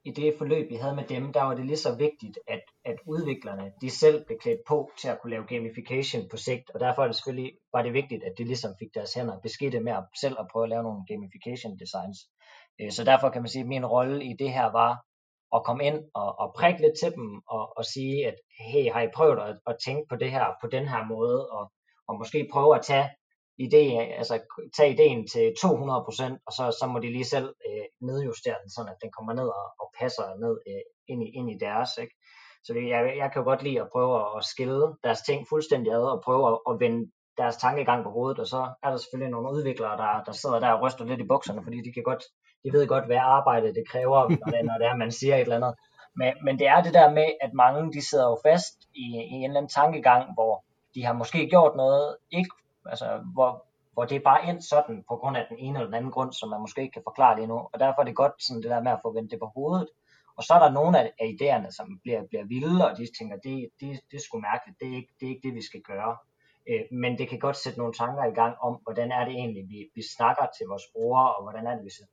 [0.03, 2.97] i det forløb, vi havde med dem, der var det lige så vigtigt, at, at
[3.05, 7.01] udviklerne, de selv blev klædt på til at kunne lave gamification på sigt, og derfor
[7.01, 9.39] er det selvfølgelig, var det vigtigt, at de ligesom fik deres hænder.
[9.39, 12.17] Beskidte med at selv at prøve at lave nogle gamification designs.
[12.81, 15.05] Øh, så derfor kan man sige, at min rolle i det her var
[15.55, 18.35] at komme ind og, og prikke lidt til dem, og, og sige, at
[18.71, 21.71] hey, har I prøvet at, at tænke på det her på den her måde, og,
[22.07, 23.09] og måske prøve at tage
[23.65, 23.83] idé,
[24.19, 24.39] altså
[24.77, 28.91] tage ideen til 200%, og så, så må de lige selv øh, nedjustere den, sådan
[28.91, 31.89] at den kommer ned og, og passer ned øh, ind, i, ind i deres.
[32.01, 32.15] Ikke?
[32.63, 35.93] Så det, jeg, jeg kan jo godt lide at prøve at skille deres ting fuldstændig
[35.93, 39.31] ad, og prøve at, at vende deres tankegang på hovedet, og så er der selvfølgelig
[39.31, 42.23] nogle udviklere, der, der sidder der og ryster lidt i bukserne, fordi de kan godt,
[42.63, 45.41] de ved godt, hvad arbejdet det kræver, når det, når det er, man siger et
[45.41, 45.73] eller andet.
[46.15, 49.35] Men, men det er det der med, at mange de sidder jo fast i, i
[49.35, 50.63] en eller anden tankegang, hvor
[50.95, 52.49] de har måske gjort noget, ikke
[52.89, 55.99] altså, hvor, hvor det er bare endt sådan på grund af den ene eller den
[55.99, 57.57] anden grund, som man måske ikke kan forklare lige nu.
[57.73, 59.87] Og derfor er det godt sådan det der med at få vendt det på hovedet.
[60.37, 63.37] Og så er der nogle af, af idéerne, som bliver, bliver vilde, og de tænker,
[63.37, 65.81] det, det, det er sgu mærkeligt, det er, ikke, det er ikke det, vi skal
[65.81, 66.17] gøre.
[66.69, 69.63] Øh, men det kan godt sætte nogle tanker i gang om, hvordan er det egentlig,
[69.69, 72.05] vi, vi snakker til vores brugere, og hvordan er det, vi så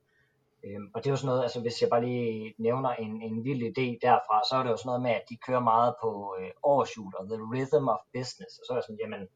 [0.65, 3.43] Øh, og det er jo sådan noget, altså hvis jeg bare lige nævner en, en
[3.43, 6.35] vild idé derfra, så er det jo sådan noget med, at de kører meget på
[6.39, 8.53] øh, overshoot og the rhythm of business.
[8.59, 9.27] Og så er det sådan, jamen,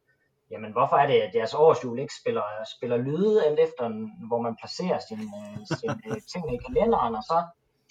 [0.52, 2.44] jamen hvorfor er det, at jeres årshjul ikke spiller,
[2.76, 3.84] spiller lyde alt efter,
[4.28, 5.28] hvor man placerer sine,
[5.80, 7.38] sin, øh, øh, ting i kalenderen, og så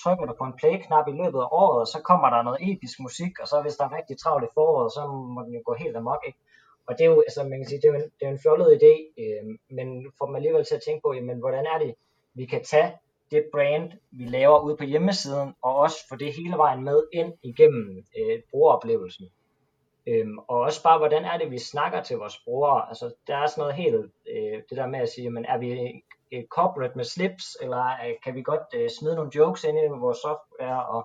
[0.02, 3.00] trykker du på en play-knap i løbet af året, og så kommer der noget episk
[3.00, 5.02] musik, og så hvis der er rigtig travlt i foråret, så
[5.34, 6.38] må den jo gå helt amok, ikke?
[6.86, 8.44] Og det er jo, altså man kan sige, det er jo en, det er en
[8.44, 9.44] fjollet idé, øh,
[9.76, 11.94] men får man alligevel til at tænke på, jamen hvordan er det,
[12.34, 12.92] vi kan tage
[13.30, 17.32] det brand, vi laver ude på hjemmesiden, og også få det hele vejen med ind
[17.42, 19.26] igennem øh, brugeroplevelsen.
[20.10, 22.88] Øhm, og også bare, hvordan er det, vi snakker til vores brugere?
[22.88, 26.02] Altså, der er sådan noget helt, øh, det der med at sige, men er vi
[26.30, 29.88] et corporate med slips, eller øh, kan vi godt øh, smide nogle jokes ind i
[29.88, 31.02] vores software, og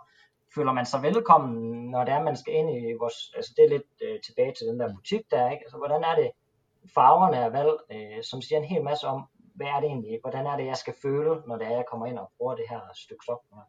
[0.56, 3.70] føler man sig velkommen, når det er, man skal ind i vores, altså det er
[3.70, 5.64] lidt øh, tilbage til den der butik der, ikke?
[5.66, 6.32] Altså, hvordan er det,
[6.94, 9.24] farverne er valgt, øh, som siger en hel masse om,
[9.56, 12.06] hvad er det egentlig, hvordan er det, jeg skal føle, når det er, jeg kommer
[12.06, 13.66] ind og bruger det her stykke software.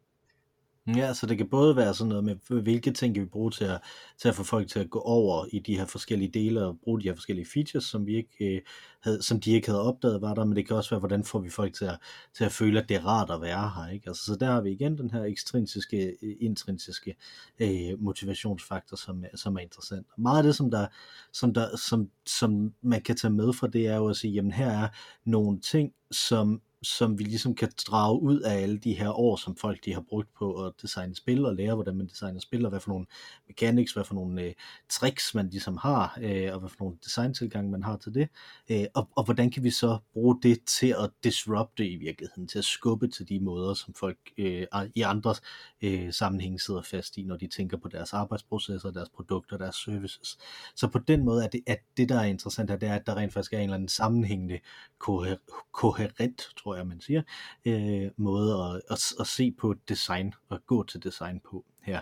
[0.95, 3.65] Ja, så det kan både være sådan noget med, hvilke ting kan vi bruge til
[3.65, 3.81] at,
[4.19, 7.01] til at få folk til at gå over i de her forskellige dele og bruge
[7.01, 8.61] de her forskellige features, som, vi ikke, øh,
[9.01, 11.39] havde, som de ikke havde opdaget var der, men det kan også være, hvordan får
[11.39, 11.99] vi folk til at,
[12.35, 13.93] til at føle, at det er rart at være her.
[13.93, 14.09] Ikke?
[14.09, 17.17] Altså, så der har vi igen den her ekstrinsiske, øh, intrinsiske
[17.59, 20.07] øh, motivationsfaktor, som, øh, som er interessant.
[20.17, 20.87] Og meget af det, som, der,
[21.33, 24.53] som, der, som, som man kan tage med fra det, er jo at sige, jamen
[24.53, 24.89] her er
[25.25, 29.57] nogle ting, som som vi ligesom kan drage ud af alle de her år, som
[29.57, 32.71] folk de har brugt på at designe spil og lære, hvordan man designer spil, og
[32.71, 33.07] hvad for nogle
[33.47, 34.55] mechanics, hvad for nogle øh,
[34.89, 38.29] tricks man ligesom har, øh, og hvad for nogle designtilgange man har til det,
[38.71, 42.59] øh, og, og hvordan kan vi så bruge det til at disrupte i virkeligheden, til
[42.59, 45.35] at skubbe til de måder, som folk øh, i andre
[45.83, 50.39] øh, sammenhænge sidder fast i, når de tænker på deres arbejdsprocesser, deres produkter, deres services.
[50.77, 53.07] Så på den måde er det, at det der er interessant her, det er, at
[53.07, 54.59] der rent faktisk er en eller anden sammenhængende,
[55.05, 57.23] koher- koherent, tror jeg, man siger,
[57.65, 62.01] øh, måde at, at, at se på design og gå til design på her.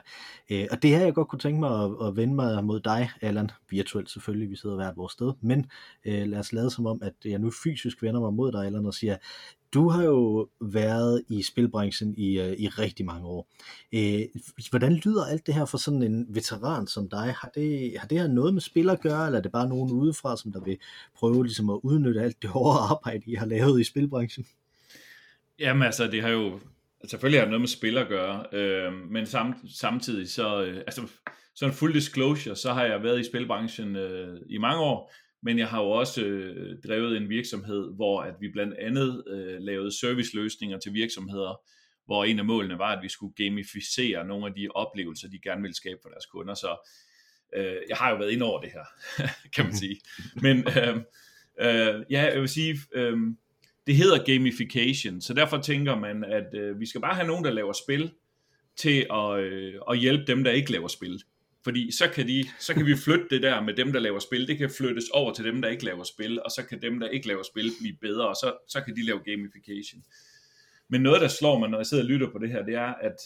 [0.50, 3.10] Øh, og det her jeg godt kunne tænke mig at, at vende mig mod dig,
[3.20, 5.70] Allan, virtuelt selvfølgelig, vi sidder hvert vores sted, men
[6.04, 8.86] øh, lad os lade som om, at jeg nu fysisk vender mig mod dig, Allan,
[8.86, 9.16] og siger,
[9.74, 13.48] du har jo været i spilbranchen i, øh, i rigtig mange år.
[13.94, 14.20] Øh,
[14.70, 17.34] hvordan lyder alt det her for sådan en veteran som dig?
[17.40, 19.92] Har det, har det her noget med spil at gøre, eller er det bare nogen
[19.92, 20.78] udefra, som der vil
[21.16, 24.46] prøve ligesom at udnytte alt det hårde arbejde, I har lavet i spilbranchen?
[25.58, 26.60] Jamen altså, det har jo
[27.06, 31.02] selvfølgelig har det noget med spil at gøre, øh, men samt, samtidig så, øh, altså
[31.54, 35.12] sådan full disclosure, så har jeg været i spilbranchen øh, i mange år,
[35.44, 39.56] men jeg har jo også øh, drevet en virksomhed, hvor at vi blandt andet øh,
[39.60, 41.60] lavede serviceløsninger til virksomheder,
[42.06, 45.62] hvor en af målene var, at vi skulle gamificere nogle af de oplevelser, de gerne
[45.62, 46.54] ville skabe for deres kunder.
[46.54, 46.88] Så
[47.56, 48.84] øh, jeg har jo været ind over det her,
[49.54, 50.00] kan man sige.
[50.34, 50.96] Men øh,
[51.60, 53.18] øh, ja, jeg vil sige, øh,
[53.86, 57.50] det hedder gamification, så derfor tænker man, at øh, vi skal bare have nogen, der
[57.50, 58.12] laver spil,
[58.76, 61.22] til at, øh, at hjælpe dem, der ikke laver spil.
[61.64, 64.48] Fordi så kan, de, så kan vi flytte det der med dem, der laver spil,
[64.48, 67.08] det kan flyttes over til dem, der ikke laver spil, og så kan dem, der
[67.08, 70.04] ikke laver spil, blive bedre, og så, så kan de lave gamification.
[70.88, 72.94] Men noget, der slår mig, når jeg sidder og lytter på det her, det er,
[72.94, 73.16] at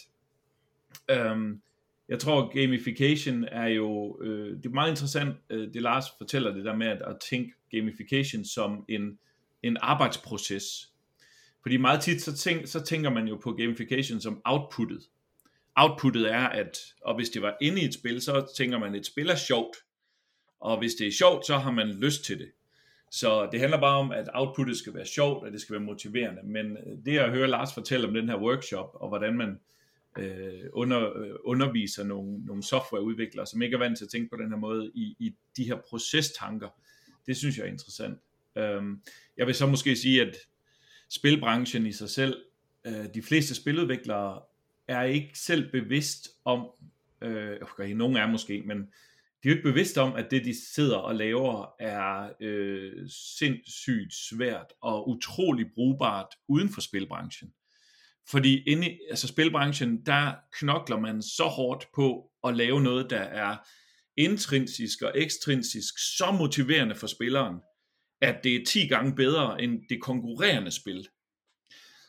[1.10, 1.60] øhm,
[2.08, 6.64] jeg tror, gamification er jo, øh, det er meget interessant, øh, det Lars fortæller det
[6.64, 9.18] der med at, at tænke gamification som en,
[9.62, 10.92] en arbejdsproces.
[11.62, 15.02] Fordi meget tit, så, tænk, så tænker man jo på gamification som outputtet
[15.78, 18.98] outputtet er, at og hvis det var inde i et spil, så tænker man, at
[18.98, 19.76] et spil er sjovt,
[20.60, 22.50] og hvis det er sjovt, så har man lyst til det.
[23.10, 26.42] Så det handler bare om, at outputtet skal være sjovt, og det skal være motiverende.
[26.44, 29.60] Men øh, det at høre Lars fortælle om den her workshop, og hvordan man
[30.18, 34.36] øh, under, øh, underviser nogle, nogle softwareudviklere, som ikke er vant til at tænke på
[34.36, 36.68] den her måde, i, i de her procestanker,
[37.26, 38.18] det synes jeg er interessant.
[38.56, 39.02] Øhm,
[39.36, 40.36] jeg vil så måske sige, at
[41.08, 42.36] spilbranchen i sig selv,
[42.86, 44.40] øh, de fleste spiludviklere
[44.88, 46.66] er ikke selv bevidst om,
[47.22, 48.78] øh, okay, nogen er måske, men
[49.42, 54.14] de er jo ikke bevidst om, at det de sidder og laver er øh, sindssygt
[54.14, 57.52] svært og utrolig brugbart uden for spilbranchen.
[58.30, 63.20] Fordi inde i altså spilbranchen, der knokler man så hårdt på at lave noget, der
[63.20, 63.56] er
[64.16, 67.56] intrinsisk og ekstrinsisk så motiverende for spilleren,
[68.20, 71.08] at det er 10 gange bedre end det konkurrerende spil.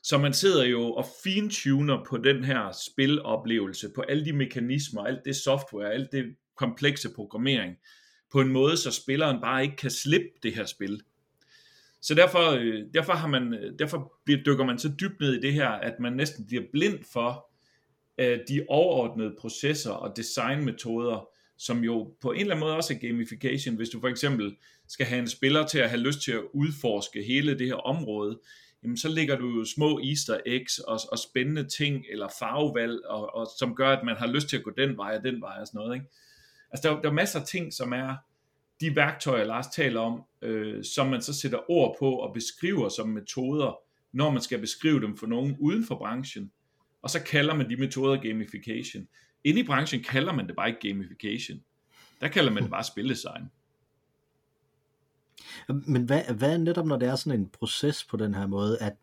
[0.09, 5.19] Så man sidder jo og fintuner på den her spiloplevelse, på alle de mekanismer, alt
[5.25, 7.75] det software, alt det komplekse programmering,
[8.31, 11.01] på en måde, så spilleren bare ikke kan slippe det her spil.
[12.01, 15.53] Så derfor, øh, derfor, har man, øh, derfor dykker man så dybt ned i det
[15.53, 17.51] her, at man næsten bliver blind for
[18.21, 22.97] uh, de overordnede processer og designmetoder, som jo på en eller anden måde også er
[22.97, 23.75] gamification.
[23.75, 24.55] Hvis du for eksempel
[24.87, 28.39] skal have en spiller til at have lyst til at udforske hele det her område,
[28.83, 33.35] jamen så ligger du jo små easter eggs og, og spændende ting, eller farvevalg, og,
[33.35, 35.57] og, som gør, at man har lyst til at gå den vej og den vej
[35.61, 35.95] og sådan noget.
[35.95, 36.07] Ikke?
[36.71, 38.15] Altså der, der er masser af ting, som er
[38.81, 43.09] de værktøjer, Lars taler om, øh, som man så sætter ord på og beskriver som
[43.09, 43.79] metoder,
[44.11, 46.51] når man skal beskrive dem for nogen uden for branchen.
[47.01, 49.07] Og så kalder man de metoder gamification.
[49.43, 51.59] Inde i branchen kalder man det bare ikke gamification.
[52.21, 53.43] Der kalder man det bare spildesign.
[55.67, 58.77] Men hvad, hvad er netop, når det er sådan en proces på den her måde,
[58.77, 58.93] at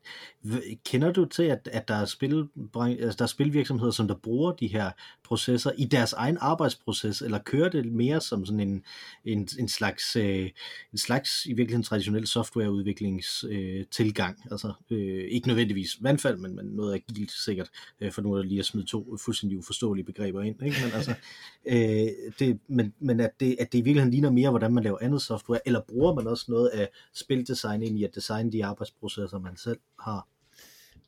[0.84, 4.52] kender du til, at, at der, er spil, altså der er spilvirksomheder, som der bruger
[4.52, 4.90] de her
[5.24, 8.84] processer i deres egen arbejdsproces, eller kører det mere som sådan en,
[9.24, 10.50] en, en slags, øh,
[10.92, 16.94] en slags i virkeligheden traditionel softwareudviklingstilgang, øh, altså øh, ikke nødvendigvis vandfald, men, men noget
[16.94, 17.68] agilt sikkert,
[18.00, 20.76] øh, for nu er der lige at smide to fuldstændig uforståelige begreber ind, ikke?
[20.84, 21.14] Men, altså,
[21.72, 24.98] øh, det, men, men at, det, at det i virkeligheden ligner mere, hvordan man laver
[25.00, 29.38] andet software, eller bruger man også noget af spildesign ind i at designe de arbejdsprocesser,
[29.38, 30.28] man selv har?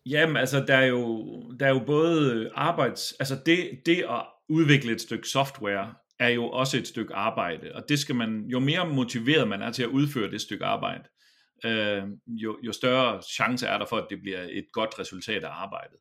[0.07, 3.12] Jamen, altså, der er jo, der er jo både arbejds...
[3.12, 7.88] Altså, det, det at udvikle et stykke software er jo også et stykke arbejde, og
[7.88, 11.05] det skal man, jo mere motiveret man er til at udføre det stykke arbejde,
[11.64, 15.51] øh, jo, jo større chance er der for, at det bliver et godt resultat af
[15.51, 15.99] arbejdet.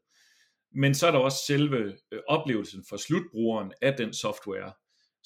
[0.76, 4.74] Men så er der også selve øh, oplevelsen for slutbrugeren af den software,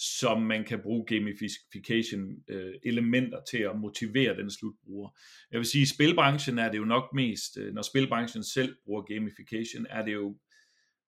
[0.02, 5.10] som man kan bruge gamification øh, elementer til at motivere den slutbruger.
[5.52, 9.02] Jeg vil sige, i spilbranchen er det jo nok mest, øh, når spilbranchen selv bruger
[9.02, 10.38] gamification, er det jo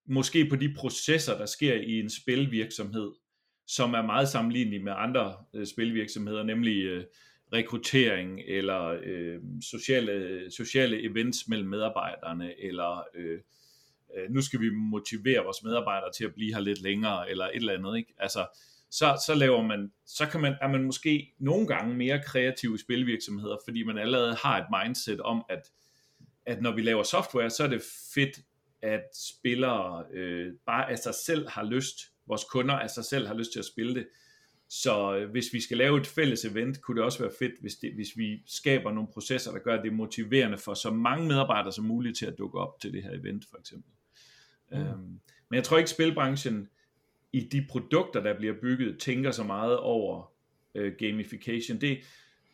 [0.08, 3.12] måske på de processer, der sker i en spilvirksomhed,
[3.68, 7.04] som er meget sammenlignelige med andre øh, spilvirksomheder, nemlig øh,
[7.54, 13.40] rekruttering eller øh, sociale, sociale events mellem medarbejderne, eller øh,
[14.18, 17.56] øh, nu skal vi motivere vores medarbejdere til at blive her lidt længere, eller et
[17.56, 17.98] eller andet.
[17.98, 18.14] Ikke?
[18.18, 18.48] Altså,
[18.94, 22.78] så, så laver man, så kan man, er man måske nogle gange mere kreativ i
[22.78, 25.72] spilvirksomheder, fordi man allerede har et mindset om, at,
[26.46, 27.82] at når vi laver software, så er det
[28.14, 28.40] fedt,
[28.82, 33.34] at spillere øh, bare af sig selv har lyst, vores kunder af sig selv har
[33.34, 34.08] lyst til at spille det.
[34.70, 37.76] Så øh, hvis vi skal lave et fælles event, kunne det også være fedt, hvis,
[37.76, 41.86] det, hvis vi skaber nogle processer, der gør det motiverende for så mange medarbejdere som
[41.86, 43.92] muligt til at dukke op til det her event, for eksempel.
[44.72, 44.78] Mm.
[44.78, 46.70] Øhm, men jeg tror ikke, spilbranchen
[47.34, 50.32] i de produkter, der bliver bygget, tænker så meget over
[50.76, 51.82] øh, gamification.
[51.82, 51.98] Det,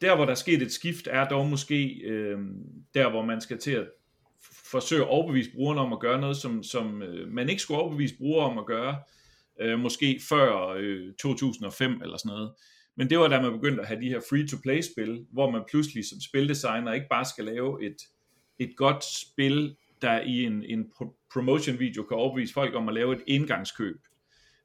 [0.02, 2.40] der, hvor der er sket et skift, er dog måske øh,
[2.94, 3.88] der, hvor man skal til at
[4.72, 8.18] forsøge at overbevise brugerne om at gøre noget, som, som øh, man ikke skulle overbevise
[8.18, 9.02] brugere om at gøre,
[9.62, 12.52] øh, måske før øh, 2005 eller sådan noget.
[12.96, 16.22] Men det var da man begyndte at have de her free-to-play-spil, hvor man pludselig som
[16.22, 17.98] spildesigner ikke bare skal lave et,
[18.60, 20.92] et godt spil, der i en, en
[21.34, 23.98] promotion-video kan overbevise folk om at lave et indgangskøb.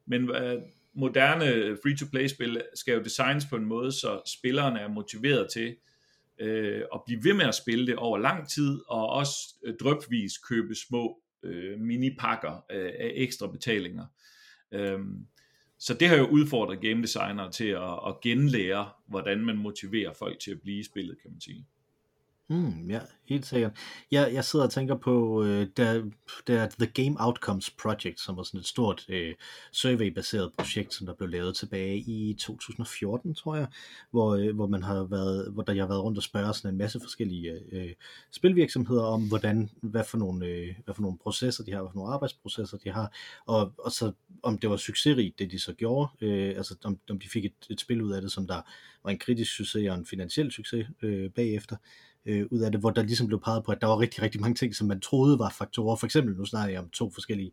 [0.06, 0.62] Men øh,
[0.94, 5.76] moderne free-to-play-spil skal jo designes på en måde, så spillerne er motiveret til
[6.38, 10.38] øh, at blive ved med at spille det over lang tid, og også øh, drøbvis
[10.38, 14.06] købe små øh, minipakker øh, af ekstra betalinger.
[14.70, 15.26] Um,
[15.78, 20.40] så det har jo udfordret game designere til at, at genlære, hvordan man motiverer folk
[20.40, 21.66] til at blive i spillet, kan man sige.
[22.48, 23.72] Mm, ja, helt sikkert.
[24.11, 26.11] Jeg, jeg sidder og tænker på, øh, der,
[26.46, 29.35] der The Game Outcomes Project, som var sådan et stort øh,
[29.72, 33.66] survey-baseret projekt, som der blev lavet tilbage i 2014, tror jeg,
[34.11, 36.74] hvor, øh, hvor man har været, hvor der jeg har været rundt og spørge sådan
[36.74, 37.92] en masse forskellige øh,
[38.30, 41.98] spilvirksomheder om, hvordan, hvad for nogle, øh, hvad for nogle processer de har, hvad for
[41.98, 43.12] nogle arbejdsprocesser de har,
[43.46, 47.18] og, og så om det var succesrigt, det de så gjorde, øh, altså om, om
[47.18, 48.62] de fik et, et spil ud af det, som der
[49.04, 51.76] var en kritisk succes og en finansiel succes øh, bagefter
[52.26, 54.40] øh, ud af det, hvor der ligesom blev peget på, at der var rigtig, rigtig
[54.40, 55.96] mange ting, som man troede var faktorer.
[55.96, 57.52] For eksempel, nu snakker jeg om to forskellige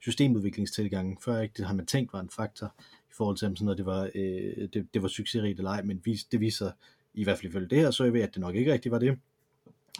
[0.00, 1.16] systemudviklingstilgange.
[1.24, 2.74] Før ikke det har man tænkt var en faktor
[3.10, 5.82] i forhold til, om sådan noget, det var, øh, det, det var succesrigt eller ej,
[5.82, 6.70] men vis, det viser
[7.14, 9.18] i hvert fald ifølge det her survey, at det nok ikke rigtig var det.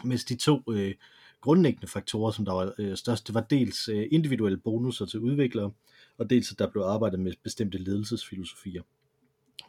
[0.03, 0.93] Mens de to øh,
[1.41, 5.71] grundlæggende faktorer, som der var øh, størst, det var dels øh, individuelle bonusser til udviklere,
[6.17, 8.81] og dels at der blev arbejdet med bestemte ledelsesfilosofier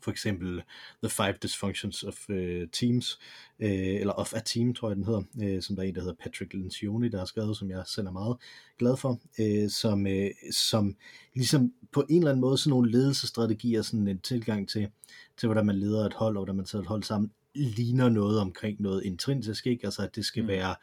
[0.05, 0.63] for eksempel øh,
[1.03, 3.19] The Five Dysfunctions of uh, Teams,
[3.61, 6.01] uh, eller of a Team, tror jeg den hedder, uh, som der er en, der
[6.01, 8.37] hedder Patrick Lencioni, der har skrevet, som jeg selv er meget
[8.79, 10.97] glad for, uh, som, uh, som
[11.35, 14.89] ligesom på en eller anden måde sådan nogle ledelsesstrategier, sådan en tilgang til,
[15.37, 18.41] til hvordan man leder et hold, og hvordan man sætter et hold sammen, ligner noget
[18.41, 19.85] omkring noget intrinsisk, ikke?
[19.85, 20.49] altså at det skal, mm.
[20.49, 20.75] være,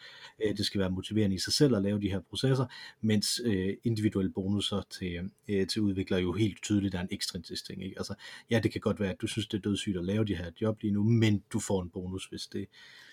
[0.46, 2.66] øh, det skal være motiverende i sig selv at lave de her processer,
[3.02, 7.84] mens øh, individuelle bonusser til, øh, til udviklere jo helt tydeligt er en ekstrinsisk ting.
[7.84, 7.96] Ikke?
[7.98, 8.14] Altså,
[8.50, 10.52] ja, det kan godt være, at du synes, det er dødssygt at lave de her
[10.62, 12.68] job lige nu, men du får en bonus, hvis det,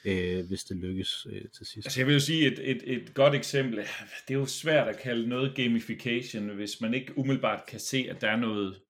[0.05, 1.87] øh, hvis det lykkes øh, til sidst.
[1.87, 3.79] Altså jeg vil jo sige, et, et, et godt eksempel,
[4.29, 8.21] det er jo svært at kalde noget gamification, hvis man ikke umiddelbart kan se, at
[8.21, 8.81] der er noget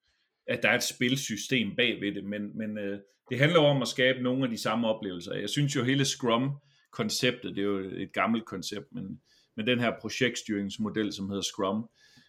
[0.49, 2.99] at der er et spilsystem bag ved det, men, men øh,
[3.31, 5.35] det handler om at skabe nogle af de samme oplevelser.
[5.35, 9.21] Jeg synes jo hele Scrum-konceptet, det er jo et gammelt koncept, men,
[9.57, 11.89] men den her projektstyringsmodel, som hedder Scrum,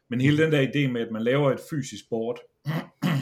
[0.10, 2.40] men hele den der idé med, at man laver et fysisk board,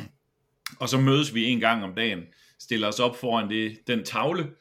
[0.81, 2.23] og så mødes vi en gang om dagen,
[2.59, 4.51] stiller os op foran det, den tavle,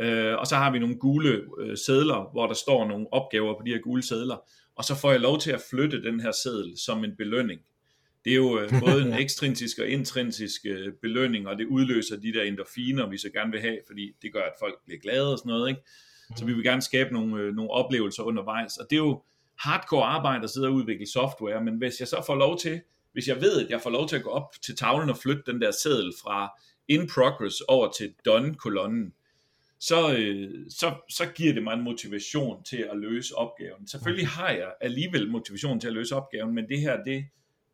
[0.00, 3.62] øh, og så har vi nogle gule øh, sædler, hvor der står nogle opgaver på
[3.66, 4.36] de her gule sædler,
[4.76, 7.60] og så får jeg lov til at flytte den her seddel som en belønning
[8.26, 12.32] det er jo øh, både en ekstrinsisk og intrinsisk øh, belønning, og det udløser de
[12.32, 15.38] der endorfiner, vi så gerne vil have, fordi det gør, at folk bliver glade og
[15.38, 15.68] sådan noget.
[15.68, 15.80] Ikke?
[16.36, 19.22] Så vi vil gerne skabe nogle, øh, nogle oplevelser undervejs, og det er jo
[19.58, 22.80] hardcore arbejde at sidde og udvikle software, men hvis jeg så får lov til,
[23.12, 25.42] hvis jeg ved, at jeg får lov til at gå op til tavlen og flytte
[25.46, 26.50] den der seddel fra
[26.88, 29.12] in progress over til done-kolonnen,
[29.80, 29.96] så,
[30.68, 33.86] så, så giver det mig en motivation til at løse opgaven.
[33.86, 37.24] Selvfølgelig har jeg alligevel motivation til at løse opgaven, men det her, det,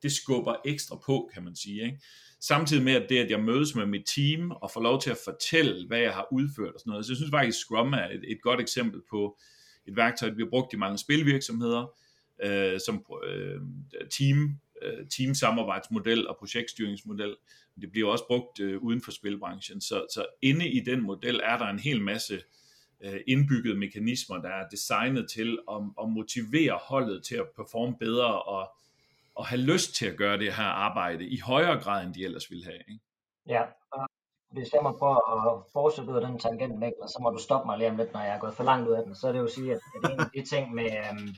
[0.02, 1.84] det skubber ekstra på, kan man sige.
[1.84, 2.00] Ikke?
[2.40, 5.18] Samtidig med at det, at jeg mødes med mit team og får lov til at
[5.24, 7.06] fortælle, hvad jeg har udført og sådan noget.
[7.06, 9.38] Så jeg synes faktisk, Scrum er et, et godt eksempel på
[9.86, 11.94] et værktøj, der bliver brugt i mange spilvirksomheder,
[12.42, 13.60] øh, som øh,
[14.10, 17.36] team, øh, teamsamarbejdsmodel og projektstyringsmodel.
[17.80, 19.80] Det bliver også brugt øh, uden for spilbranchen.
[19.80, 22.42] Så, så inde i den model er der en hel masse
[23.04, 28.42] øh, indbyggede mekanismer, der er designet til at, at motivere holdet til at performe bedre
[28.42, 28.70] og,
[29.34, 32.50] og have lyst til at gøre det her arbejde i højere grad, end de ellers
[32.50, 32.78] ville have.
[32.88, 33.04] Ikke?
[33.48, 34.06] Ja, og
[34.50, 37.66] hvis jeg må prøve at fortsætte ud af den tangent, Mikkel, så må du stoppe
[37.66, 39.14] mig lige om lidt, når jeg er gået for langt ud af den.
[39.14, 41.34] Så er det jo at sige, at, at en af de ting med, øhm,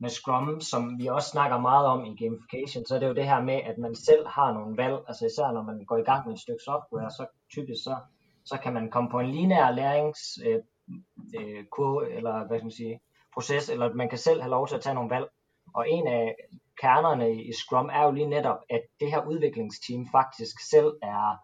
[0.00, 3.24] med Scrum, som vi også snakker meget om i gamification, så er det jo det
[3.24, 6.26] her med, at man selv har nogle valg, altså især når man går i gang
[6.26, 7.96] med et stykke software, så typisk så,
[8.44, 13.00] så kan man komme på en lineær læringskurve, øh, øh, eller hvad skal man sige,
[13.34, 15.26] proces, eller man kan selv have lov til at tage nogle valg.
[15.74, 16.34] Og en af
[16.80, 21.36] kernerne i Scrum er jo lige netop, at det her udviklingsteam faktisk selv er,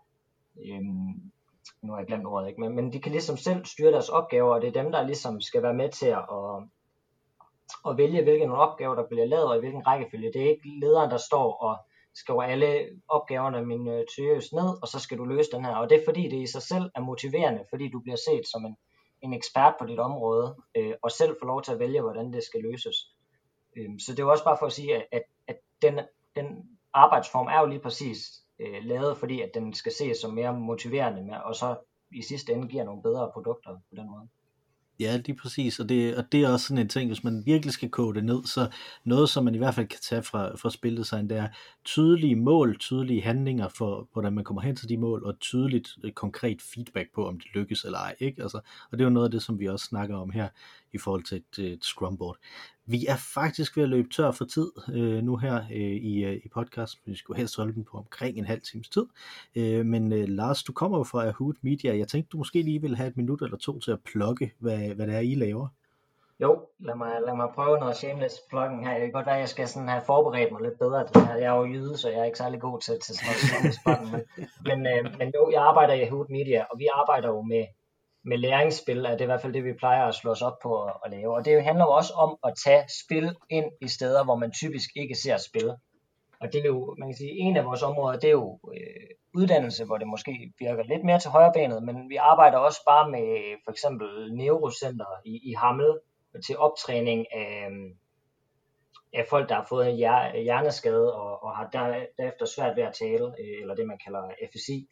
[0.67, 1.33] øhm,
[1.83, 2.61] nu har jeg glemt ordet, ikke?
[2.61, 5.41] Men, men de kan ligesom selv styre deres opgaver, og det er dem, der ligesom
[5.41, 6.63] skal være med til at, at,
[7.89, 10.33] at vælge, hvilke nogle opgaver, der bliver lavet, og i hvilken rækkefølge.
[10.33, 11.77] Det er ikke lederen, der står og
[12.15, 15.77] skriver alle opgaverne minutiøst øh, ned, og så skal du løse den her.
[15.77, 18.65] Og det er fordi, det i sig selv er motiverende, fordi du bliver set som
[18.65, 18.77] en,
[19.23, 22.43] en ekspert på dit område, øh, og selv får lov til at vælge, hvordan det
[22.45, 22.97] skal løses.
[23.79, 25.95] Øh, så det er også bare for at sige, at, at, at den,
[26.37, 26.47] den
[26.95, 31.45] arbejdsform er jo lige præcis øh, lavet, fordi at den skal ses som mere motiverende,
[31.45, 31.77] og så
[32.13, 34.29] i sidste ende giver nogle bedre produkter på den måde.
[35.01, 37.73] Ja, lige præcis, og det, og det er også sådan en ting, hvis man virkelig
[37.73, 38.71] skal kode det ned, så
[39.05, 41.49] noget, som man i hvert fald kan tage fra, fra spillet sig, det er
[41.85, 46.13] tydelige mål, tydelige handlinger for, hvordan man kommer hen til de mål, og tydeligt øh,
[46.13, 48.15] konkret feedback på, om det lykkes eller ej.
[48.21, 48.43] Ikke?
[48.43, 48.61] Altså,
[48.91, 50.49] og det er jo noget af det, som vi også snakker om her
[50.93, 52.37] i forhold til et, et scrumboard.
[52.87, 56.41] Vi er faktisk ved at løbe tør for tid øh, nu her øh, i, øh,
[56.45, 59.07] i podcasten, vi skulle helst holde den på omkring en halv times tid.
[59.57, 61.97] Øh, men øh, Lars, du kommer jo fra Ahoot Media.
[61.97, 64.95] Jeg tænkte, du måske lige ville have et minut eller to til at plukke, hvad,
[64.95, 65.69] hvad det er, I laver.
[66.41, 68.95] Jo, lad mig, lad mig prøve noget shameless plugging her.
[68.95, 71.35] Det kan godt være, at jeg skal sådan have forberedt mig lidt bedre det her.
[71.37, 73.79] Jeg er jo jyde, så jeg er ikke særlig god til, til sådan noget shameless
[73.85, 74.13] plugging.
[74.13, 74.23] Men,
[74.69, 77.65] men, øh, men jo, jeg arbejder i Ahoot Media, og vi arbejder jo med
[78.25, 80.85] med læringsspil, er det i hvert fald det, vi plejer at slå os op på
[80.85, 81.35] at, at lave.
[81.35, 84.91] Og det handler jo også om at tage spil ind i steder, hvor man typisk
[84.97, 85.71] ikke ser spil.
[86.41, 89.09] Og det er jo, man kan sige, en af vores områder, det er jo øh,
[89.35, 93.57] uddannelse, hvor det måske virker lidt mere til højrebenet, men vi arbejder også bare med
[93.65, 95.99] for eksempel neurocenter i, i Hammel
[96.47, 97.69] til optræning af,
[99.15, 99.97] af folk, der har fået en
[100.45, 104.31] hjerneskade og, og har der, derefter svært ved at tale, øh, eller det man kalder
[104.53, 104.89] FSI.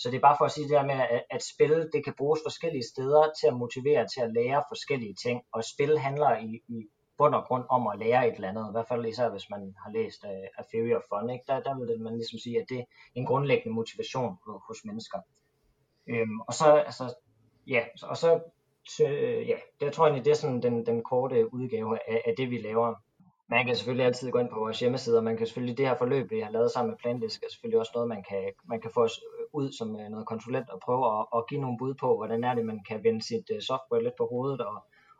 [0.00, 2.14] Så det er bare for at sige det der med, at, at spil det kan
[2.18, 5.42] bruges forskellige steder til at motivere til at lære forskellige ting.
[5.52, 6.78] Og spil handler i, i
[7.18, 8.68] bund og grund om at lære et eller andet.
[8.68, 11.30] I hvert fald især hvis man har læst uh, A Theory of Fun.
[11.30, 11.44] Ikke?
[11.48, 12.84] Der, der vil man ligesom sige, at det er
[13.14, 15.18] en grundlæggende motivation hos mennesker.
[16.06, 17.14] Øhm, og så, altså,
[17.66, 18.40] ja, og så,
[19.04, 22.50] øh, ja, det tror jeg, det er sådan den, den korte udgave af, af det,
[22.50, 22.94] vi laver
[23.50, 25.96] man kan selvfølgelig altid gå ind på vores hjemmeside, og man kan selvfølgelig, det her
[25.96, 28.90] forløb, vi har lavet sammen med Plandisk, er selvfølgelig også noget, man kan, man kan
[28.94, 31.94] få os øh, ud som øh, noget konsulent og prøve at, at give nogle bud
[31.94, 34.76] på, hvordan er det, man kan vende sit øh, software lidt på hovedet, og,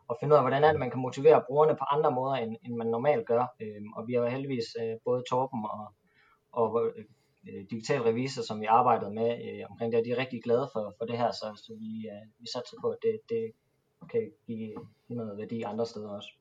[0.07, 2.55] og finde ud af, hvordan er det, man kan motivere brugerne på andre måder, end,
[2.65, 3.43] end man normalt gør.
[3.61, 4.65] Øhm, og vi har heldigvis
[5.05, 5.93] både Torben og,
[6.51, 6.93] og
[7.71, 9.29] digital revisor, som vi arbejdede med
[9.69, 12.47] omkring det, og de er rigtig glade for, for det her, så, så vi, vi
[12.53, 13.51] satser på, at det, det
[14.11, 14.73] kan give
[15.07, 16.38] noget værdi andre steder også.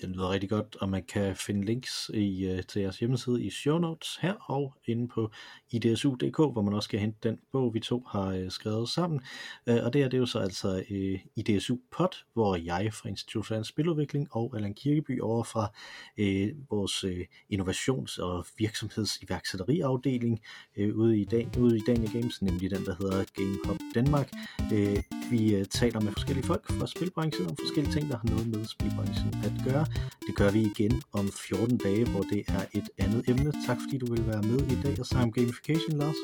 [0.00, 3.50] Det lyder rigtig godt, og man kan finde links i, uh, til jeres hjemmeside i
[3.50, 5.30] show notes her og inde på
[5.70, 9.20] idsu.dk, hvor man også kan hente den bog, vi to har øh, skrevet sammen.
[9.66, 13.46] Uh, og det er det jo så altså uh, IDSU Pod, hvor jeg fra Institut
[13.46, 15.72] for Spiludvikling og Allan Kirkeby over fra
[16.18, 17.20] uh, vores uh,
[17.52, 20.40] innovations- og virksomhedsiværksætteriafdeling
[20.78, 24.30] uh, ude, i Dan, ude i Dania Games, nemlig den, der hedder Game Hub Danmark.
[24.72, 28.46] Uh, vi uh, taler med forskellige folk fra spilbranchen om forskellige ting, der har noget
[28.46, 29.86] med spilbranchen at gøre.
[30.26, 33.52] Det gør vi igen om 14 dage, hvor det er et andet emne.
[33.66, 36.14] Tak fordi du vil være med i dag og snakke om gamification, Lars.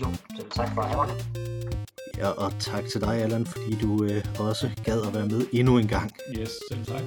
[0.00, 0.06] Jo,
[0.50, 1.10] tak for at
[2.16, 5.78] Ja, og tak til dig, Allan, fordi du øh, også gad at være med endnu
[5.78, 6.10] en gang.
[6.38, 7.02] Yes, selv tak.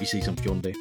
[0.00, 0.74] Vi ses om 14 dage.